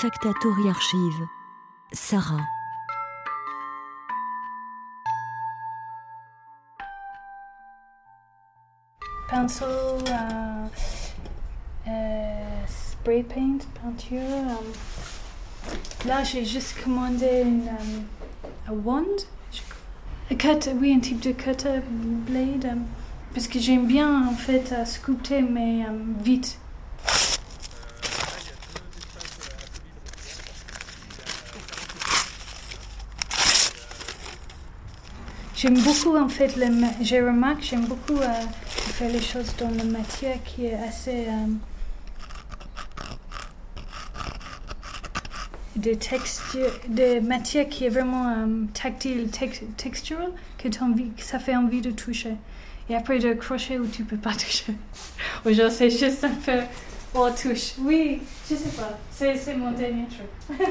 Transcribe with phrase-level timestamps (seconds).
[0.00, 1.26] Factatori Archive.
[1.92, 2.46] Sarah.
[9.28, 10.66] Pinceau, euh,
[11.88, 14.18] euh, spray paint, peinture.
[14.20, 14.54] euh.
[16.06, 19.04] Là, j'ai juste commandé une euh, wand.
[20.30, 22.64] Un cut, oui, un type de cutter blade.
[22.66, 22.74] euh,
[23.34, 26.58] parce que j'aime bien, en fait, euh, sculpter, mais euh, vite.
[35.60, 36.66] J'aime beaucoup, en fait, le
[37.00, 38.26] j'ai remarqué, j'aime beaucoup euh,
[38.68, 41.26] faire les choses dans la matière qui est assez.
[41.26, 41.46] euh,
[45.74, 51.54] de texture, de matière qui est vraiment euh, tactile, tex- textural, que, que ça fait
[51.56, 52.34] envie de toucher.
[52.90, 54.74] Et après de crochet où tu peux pas toucher.
[55.46, 56.60] Ou genre c'est juste un peu
[57.14, 57.72] on touche.
[57.80, 58.98] Oui, je sais pas.
[59.10, 60.58] C'est mon dernier truc.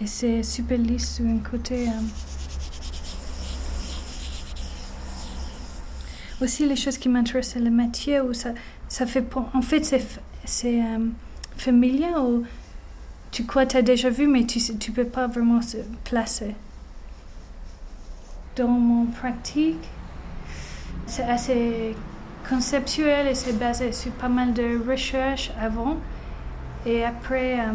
[0.00, 1.88] Et c'est super lisse sur un côté.
[1.88, 1.92] euh.
[6.42, 8.50] Aussi, les choses qui m'intéressent, c'est la matière où ça,
[8.88, 9.24] ça fait.
[9.54, 10.04] En fait, c'est,
[10.44, 10.98] c'est euh,
[11.56, 12.44] familier ou
[13.30, 16.54] tu crois tu as déjà vu, mais tu ne peux pas vraiment se placer.
[18.56, 19.88] Dans mon pratique,
[21.06, 21.96] c'est assez
[22.48, 25.96] conceptuel et c'est basé sur pas mal de recherches avant.
[26.86, 27.72] Et après, euh,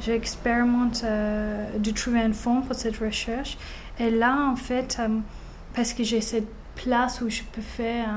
[0.00, 3.58] j'expérimente euh, de trouver un fond pour cette recherche.
[3.98, 5.08] Et là, en fait, euh,
[5.74, 8.08] parce que j'ai cette place où je peux faire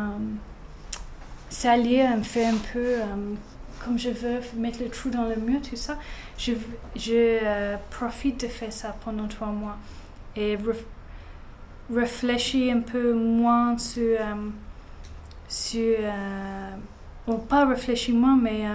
[1.49, 2.95] salir, faire un peu
[3.83, 5.97] comme je veux, mettre le trou dans le mur, tout ça,
[6.37, 6.53] je,
[6.95, 9.77] je profite de faire ça pendant trois mois.
[10.35, 10.57] Et
[11.93, 14.19] réfléchir un peu moins sur...
[14.19, 14.49] euh,
[15.47, 15.95] sur
[17.25, 18.65] bon, pas réfléchir moins, mais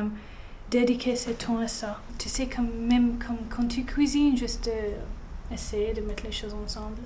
[0.73, 2.01] dédiquer ce temps à ça.
[2.19, 6.55] Tu sais, comme, même comme quand tu cuisines, juste euh, essayer de mettre les choses
[6.55, 6.99] ensemble.